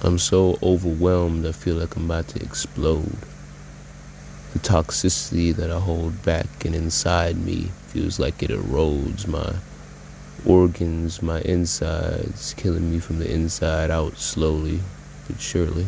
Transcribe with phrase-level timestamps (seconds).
[0.00, 3.18] I'm so overwhelmed, I feel like I'm about to explode.
[4.52, 9.54] The toxicity that I hold back and inside me feels like it erodes my
[10.46, 14.80] organs, my insides, killing me from the inside out slowly
[15.26, 15.86] but surely.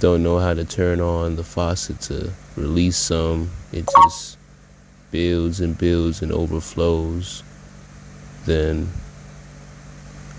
[0.00, 3.50] Don't know how to turn on the faucet to release some.
[3.72, 4.38] It just
[5.10, 7.42] builds and builds and overflows.
[8.44, 8.88] Then,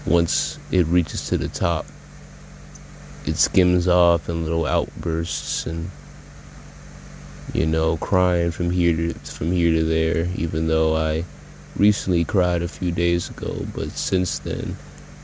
[0.05, 1.85] once it reaches to the top,
[3.25, 5.89] it skims off in little outbursts and
[7.53, 11.23] you know crying from here to from here to there even though I
[11.75, 13.65] recently cried a few days ago.
[13.73, 14.75] But since then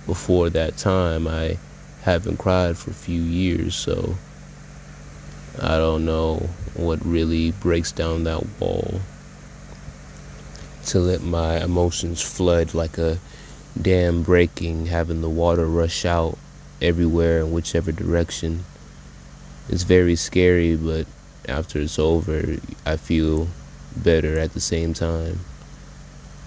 [0.05, 1.57] before that time I
[2.01, 3.75] haven't cried for a few years.
[3.75, 4.15] So
[5.61, 9.01] I don't know what really breaks down that wall
[10.85, 13.19] to let my emotions flood like a
[13.79, 16.37] dam breaking, having the water rush out
[16.81, 18.63] everywhere in whichever direction.
[19.69, 21.05] It's very scary, but
[21.47, 23.47] after it's over, I feel
[23.95, 25.39] better at the same time.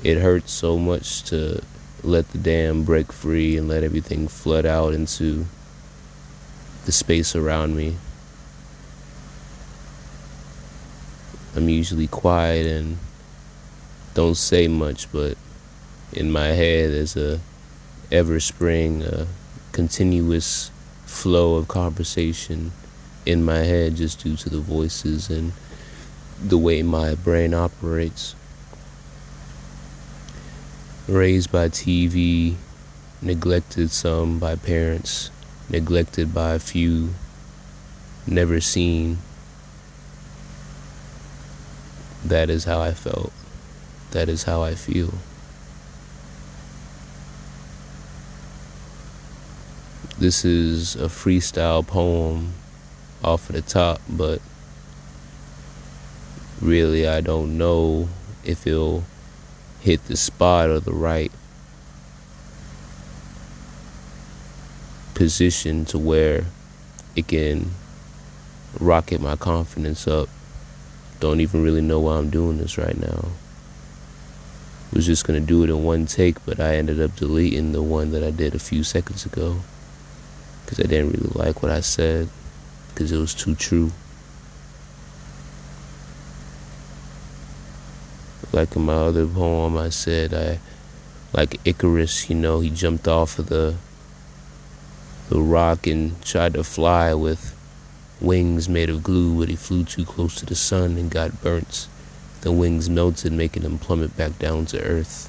[0.02, 1.62] It hurts so much to
[2.02, 5.46] let the dam break free and let everything flood out into
[6.84, 7.96] the space around me.
[11.56, 12.98] I'm usually quiet and
[14.12, 15.38] don't say much, but
[16.14, 17.40] in my head there's a
[18.10, 19.26] ever spring, a
[19.72, 20.70] continuous
[21.06, 22.72] flow of conversation
[23.26, 25.52] in my head just due to the voices and
[26.42, 28.34] the way my brain operates.
[31.08, 32.54] Raised by TV,
[33.20, 35.30] neglected some by parents,
[35.68, 37.10] neglected by a few,
[38.26, 39.18] never seen
[42.24, 43.32] that is how I felt.
[44.12, 45.12] That is how I feel.
[50.18, 52.52] This is a freestyle poem
[53.24, 54.40] off of the top, but
[56.60, 58.08] really I don't know
[58.44, 59.02] if it'll
[59.80, 61.32] hit the spot or the right
[65.14, 66.44] position to where
[67.16, 67.72] it can
[68.78, 70.28] rocket my confidence up
[71.18, 73.30] don't even really know why I'm doing this right now.
[74.92, 78.12] Was just gonna do it in one take, but I ended up deleting the one
[78.12, 79.60] that I did a few seconds ago
[80.64, 82.28] because I didn't really like what I said
[82.88, 83.92] because it was too true.
[88.52, 90.60] Like in my other poem, I said I
[91.32, 92.30] like Icarus.
[92.30, 93.74] You know, he jumped off of the
[95.28, 97.54] the rock and tried to fly with
[98.20, 101.88] wings made of glue, but he flew too close to the sun and got burnt.
[102.42, 105.28] The wings melted, making him plummet back down to earth.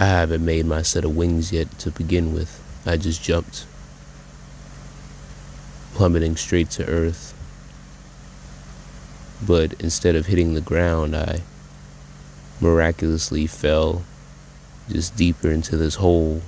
[0.00, 2.60] I haven't made my set of wings yet to begin with.
[2.84, 3.66] I just jumped,
[5.94, 7.32] plummeting straight to earth.
[9.46, 11.42] But instead of hitting the ground, I
[12.60, 14.02] miraculously fell
[14.88, 16.42] just deeper into this hole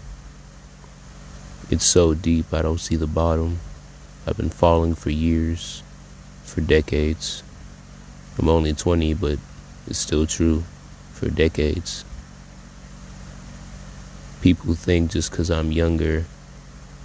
[1.72, 3.58] it's so deep I don't see the bottom.
[4.26, 5.82] I've been falling for years,
[6.44, 7.42] for decades.
[8.38, 9.38] I'm only 20, but
[9.86, 10.64] it's still true.
[11.14, 12.04] For decades.
[14.42, 16.24] People think just because I'm younger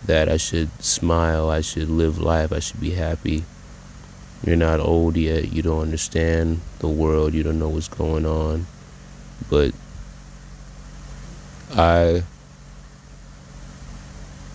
[0.08, 3.46] that I should smile, I should live life, I should be happy.
[4.44, 8.66] You're not old yet, you don't understand the world, you don't know what's going on.
[9.52, 9.72] But
[11.76, 12.24] I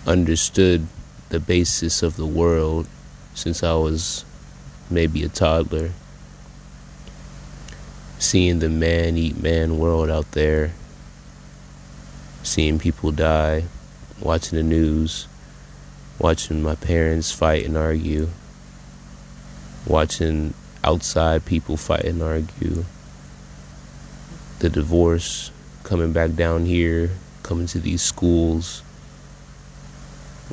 [0.05, 0.85] understood
[1.29, 2.89] the basis of the world
[3.35, 4.25] since I was
[4.91, 5.93] maybe a toddler.
[8.19, 10.73] Seeing the man eat man world out there,
[12.43, 13.65] seeing people die,
[14.21, 15.27] watching the news,
[16.19, 18.29] watching my parents fight and argue,
[19.87, 20.55] watching
[20.85, 22.85] outside people fight and argue,
[24.59, 25.51] the divorce
[25.85, 27.11] coming back down here,
[27.43, 28.83] coming to these schools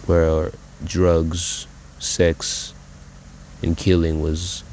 [0.05, 0.51] where
[0.83, 1.67] drugs,
[1.99, 2.73] sex,
[3.61, 4.63] and killing was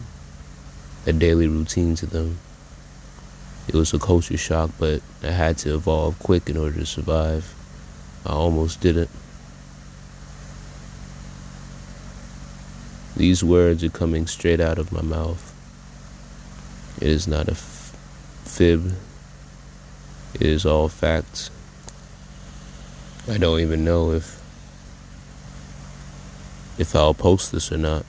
[1.07, 2.39] a daily routine to them.
[3.69, 7.53] It was a culture shock, but I had to evolve quick in order to survive.
[8.25, 9.11] I almost didn't.
[13.17, 15.55] These words are coming straight out of my mouth.
[17.01, 17.97] It is not a f-
[18.45, 18.95] fib.
[20.35, 21.51] It is all facts.
[23.29, 24.41] I don't even know if
[26.79, 28.05] if I'll post this or not.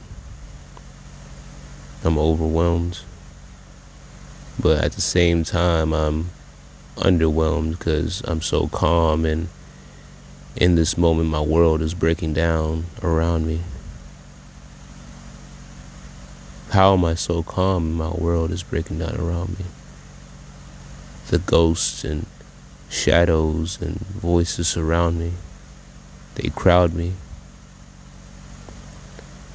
[2.04, 3.00] I'm overwhelmed.
[4.60, 6.32] But at the same time, I'm
[6.96, 9.50] underwhelmed because I'm so calm and
[10.56, 13.62] in this moment my world is breaking down around me.
[16.72, 19.66] How am I so calm and my world is breaking down around me?
[21.30, 22.26] The ghosts and
[22.90, 25.34] shadows and voices surround me.
[26.36, 27.14] They crowd me.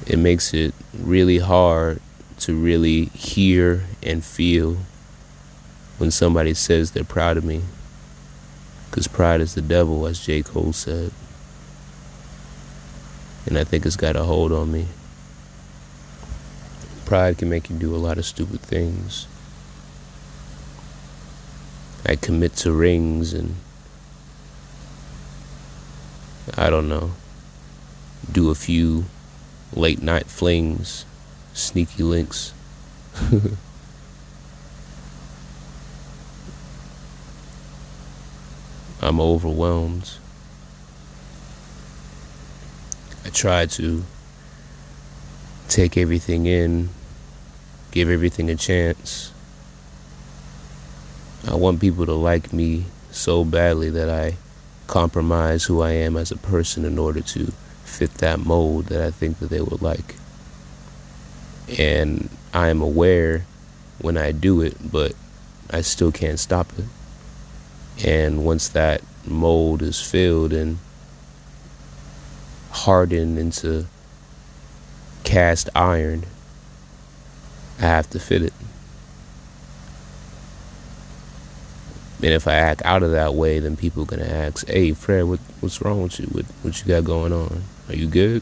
[0.07, 2.01] It makes it really hard
[2.39, 4.77] to really hear and feel
[5.97, 7.61] when somebody says they're proud of me.
[8.89, 10.41] Because pride is the devil, as J.
[10.43, 11.11] Cole said.
[13.45, 14.87] And I think it's got a hold on me.
[17.05, 19.27] Pride can make you do a lot of stupid things.
[22.05, 23.55] I commit to rings and
[26.57, 27.11] I don't know,
[28.29, 29.05] do a few
[29.73, 31.05] late night flings,
[31.53, 32.53] sneaky links.
[39.13, 40.09] I'm overwhelmed.
[43.23, 44.03] I try to
[45.69, 46.89] take everything in,
[47.91, 49.31] give everything a chance.
[51.47, 54.35] I want people to like me so badly that I
[54.87, 59.11] compromise who I am as a person in order to fit that mold that I
[59.11, 60.15] think that they would like.
[61.77, 63.45] And I am aware
[63.99, 65.13] when I do it, but
[65.69, 66.85] I still can't stop it.
[68.03, 70.79] And once that mold is filled and
[72.71, 73.85] hardened into
[75.23, 76.23] cast iron,
[77.79, 78.53] I have to fit it.
[82.21, 85.25] And if I act out of that way, then people are gonna ask, "Hey, Fred,
[85.25, 86.27] what, what's wrong with you?
[86.27, 87.63] What, what you got going on?
[87.89, 88.41] Are you good?"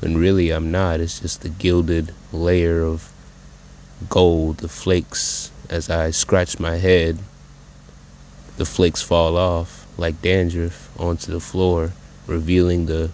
[0.00, 1.00] When really I'm not.
[1.00, 3.10] It's just the gilded layer of
[4.08, 5.50] gold, the flakes.
[5.68, 7.18] As I scratch my head,
[8.58, 11.92] the flakes fall off like dandruff onto the floor,
[12.26, 13.10] revealing the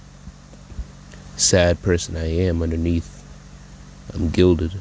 [1.36, 3.22] sad person I am underneath.
[4.14, 4.72] I'm gilded.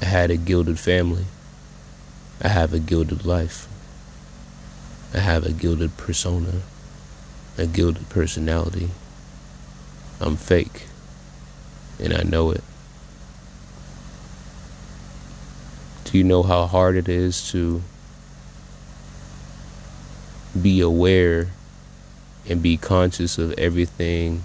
[0.00, 1.24] I had a gilded family.
[2.40, 3.68] I have a gilded life.
[5.14, 6.62] I have a gilded persona,
[7.56, 8.90] a gilded personality.
[10.20, 10.86] I'm fake,
[12.00, 12.64] and I know it.
[16.04, 17.82] Do you know how hard it is to
[20.60, 21.48] be aware
[22.48, 24.42] and be conscious of everything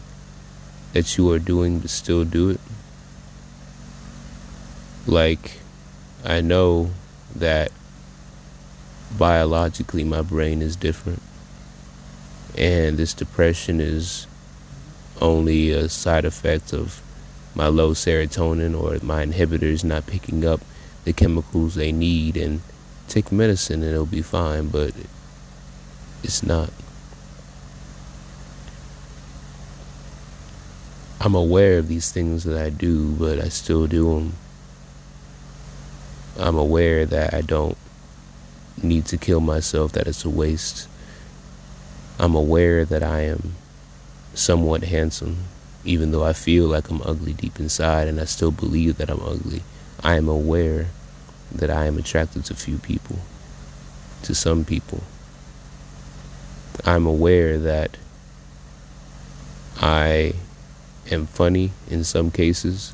[0.93, 2.59] that you are doing but still do it?
[5.05, 5.59] Like,
[6.23, 6.91] I know
[7.35, 7.71] that
[9.17, 11.21] biologically my brain is different.
[12.57, 14.27] And this depression is
[15.21, 17.01] only a side effect of
[17.55, 20.61] my low serotonin or my inhibitors not picking up
[21.05, 22.61] the chemicals they need and
[23.07, 24.93] take medicine and it'll be fine, but
[26.23, 26.69] it's not.
[31.19, 34.33] I'm aware of these things that I do, but I still do them.
[36.39, 37.77] I'm aware that I don't
[38.81, 40.87] need to kill myself, that it's a waste.
[42.19, 43.55] I'm aware that I am
[44.35, 45.37] somewhat handsome,
[45.83, 49.21] even though I feel like I'm ugly deep inside and I still believe that I'm
[49.21, 49.63] ugly.
[50.03, 50.87] I am aware
[51.51, 53.17] that I am attracted to few people,
[54.23, 55.01] to some people.
[56.87, 57.97] I'm aware that
[59.75, 60.35] I
[61.11, 62.93] am funny in some cases,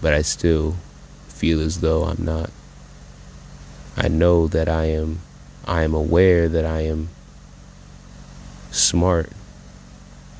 [0.00, 0.76] but I still
[1.28, 2.48] feel as though I'm not.
[3.94, 5.20] I know that I am
[5.66, 7.10] I am aware that I am
[8.70, 9.28] smart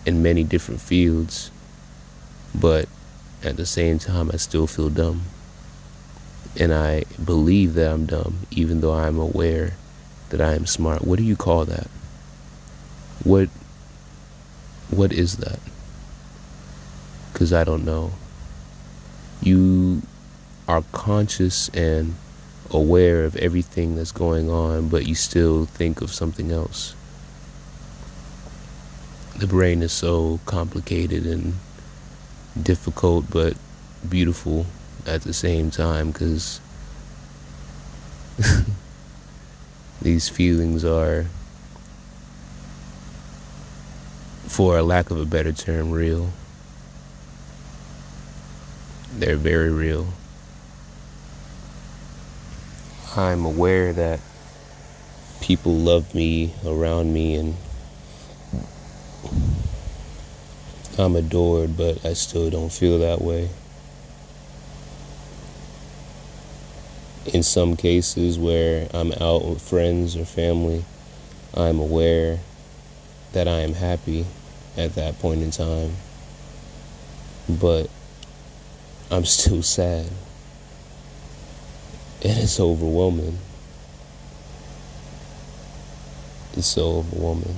[0.07, 1.51] in many different fields,
[2.59, 2.89] but
[3.45, 5.25] at the same time I still feel dumb.
[6.59, 9.75] And I believe that I'm dumb even though I'm aware
[10.31, 11.05] that I am smart.
[11.05, 11.91] What do you call that?
[13.25, 13.49] What
[14.91, 15.59] what is that?
[17.35, 18.13] Cuz I don't know.
[19.43, 20.03] You
[20.69, 22.15] are conscious and
[22.71, 26.95] aware of everything that's going on, but you still think of something else.
[29.37, 31.55] The brain is so complicated and
[32.61, 33.55] difficult, but
[34.09, 34.67] beautiful
[35.07, 36.61] at the same time because
[40.03, 41.27] these feelings are,
[44.51, 46.31] for a lack of a better term, real.
[49.15, 50.09] They're very real.
[53.17, 54.19] I'm aware that
[55.41, 57.57] people love me around me and
[60.99, 63.51] I'm adored, but I still don't feel that way.
[67.27, 70.85] in some cases where I'm out with friends or family,
[71.55, 72.41] I'm aware
[73.33, 74.27] that I am happy
[74.81, 75.93] at that point in time.
[77.49, 77.89] But
[79.11, 80.07] I'm still sad.
[82.23, 83.39] And it's overwhelming.
[86.53, 87.57] It's so overwhelming.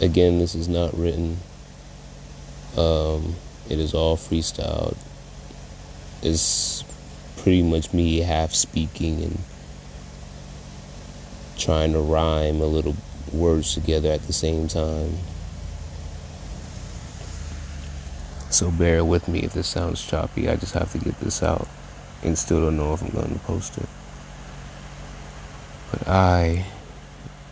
[0.00, 1.38] Again, this is not written.
[2.76, 3.34] Um,
[3.68, 4.96] it is all freestyled.
[6.22, 6.84] It's
[7.36, 9.38] pretty much me half speaking and
[11.56, 12.96] trying to rhyme a little
[13.32, 15.16] words together at the same time.
[18.50, 20.48] So bear with me if this sounds choppy.
[20.48, 21.68] I just have to get this out
[22.22, 23.88] and still don't know if I'm going to post it.
[25.90, 26.64] But I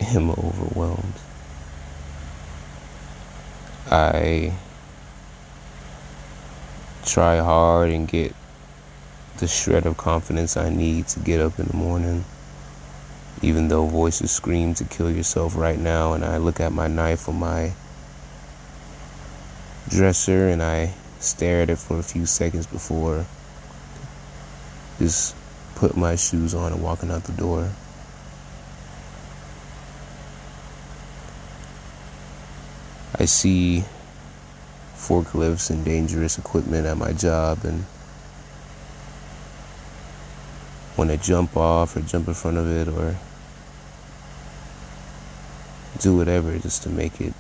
[0.01, 1.15] am overwhelmed.
[3.91, 4.53] I
[7.05, 8.35] try hard and get
[9.39, 12.25] the shred of confidence I need to get up in the morning.
[13.43, 17.29] Even though voices scream to kill yourself right now, and I look at my knife
[17.29, 17.73] on my
[19.89, 23.25] dresser and I stare at it for a few seconds before
[24.99, 25.35] just
[25.75, 27.71] put my shoes on and walking out the door.
[33.19, 33.85] I see
[34.95, 37.85] forklifts and dangerous equipment at my job and
[40.97, 43.17] want to jump off or jump in front of it or
[45.99, 47.33] do whatever just to make it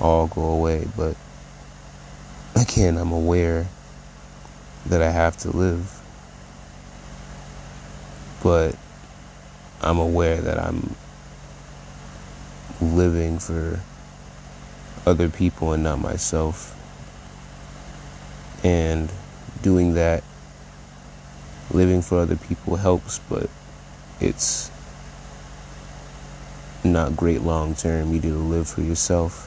[0.00, 1.16] all go away but
[2.78, 3.66] again, I'm aware
[4.86, 6.00] that I have to live.
[8.42, 8.76] But
[9.80, 10.94] I'm aware that I'm
[12.80, 13.80] living for
[15.06, 16.74] other people and not myself.
[18.62, 19.10] And
[19.62, 20.22] doing that,
[21.70, 23.48] living for other people helps, but
[24.20, 24.70] it's
[26.84, 28.08] not great long term.
[28.08, 29.44] You need to live for yourself.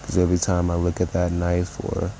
[0.00, 2.10] Because every time I look at that knife or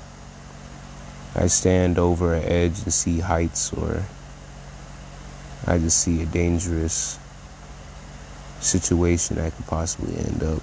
[1.35, 4.03] I stand over an edge and see heights or
[5.65, 7.19] I just see a dangerous
[8.59, 10.61] situation I could possibly end up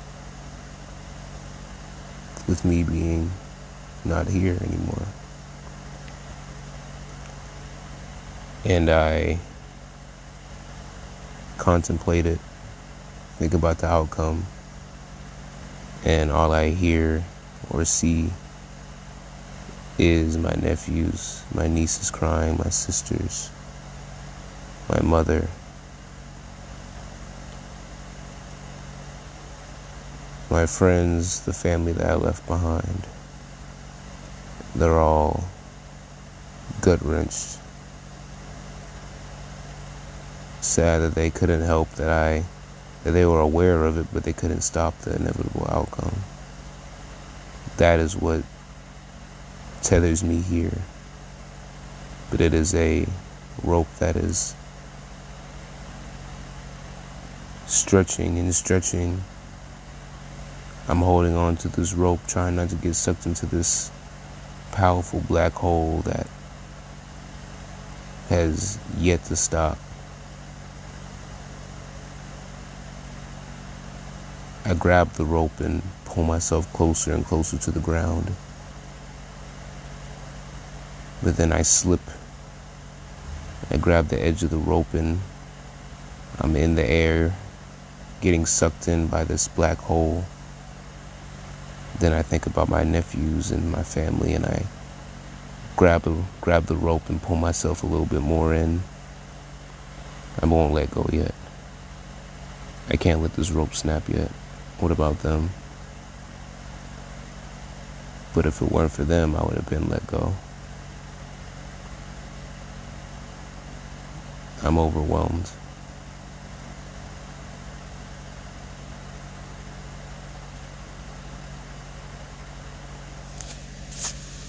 [2.47, 3.31] with me being
[4.05, 5.07] not here anymore.
[8.65, 9.39] And I
[11.59, 12.39] contemplate it,
[13.39, 14.45] think about the outcome
[16.07, 17.25] and all I hear
[17.69, 18.31] or see
[19.99, 23.51] is my nephews, my nieces crying, my sisters,
[24.89, 25.49] my mother.
[30.49, 33.07] My friends, the family that I left behind,
[34.79, 35.45] they're all
[36.83, 37.59] gut wrenched.
[40.61, 42.45] Sad that they couldn't help that I
[43.05, 46.17] that they were aware of it, but they couldn't stop the inevitable outcome.
[47.77, 48.43] That is what
[49.83, 50.79] tethers me here.
[52.31, 53.07] But it is a
[53.63, 54.55] rope that is
[57.67, 59.23] stretching and stretching.
[60.89, 63.91] I'm holding on to this rope, trying not to get sucked into this
[64.77, 66.27] powerful black hole that
[68.29, 69.79] has yet to stop.
[74.67, 78.33] I grab the rope and pull myself closer and closer to the ground.
[81.23, 82.03] But then I slip.
[83.71, 85.21] I grab the edge of the rope and
[86.39, 87.35] I'm in the air,
[88.21, 90.27] getting sucked in by this black hole.
[91.99, 94.67] Then I think about my nephews and my family and I
[95.77, 98.83] grab a, grab the rope and pull myself a little bit more in.
[100.43, 101.35] I won't let go yet.
[102.89, 104.31] I can't let this rope snap yet.
[104.79, 105.51] What about them?
[108.35, 110.35] But if it weren't for them, I would have been let go.
[114.63, 115.51] I'm overwhelmed.